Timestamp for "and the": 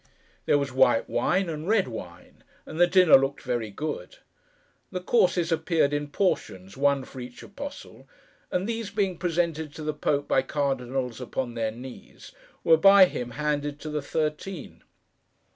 2.65-2.87